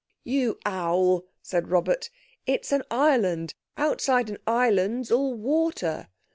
"You 0.23 0.57
owl!" 0.65 1.25
said 1.43 1.69
Robert, 1.69 2.09
"it's 2.47 2.71
an 2.71 2.81
island. 2.89 3.53
Outside 3.77 4.31
an 4.31 4.39
island's 4.47 5.11
all 5.11 5.35
water." 5.35 6.07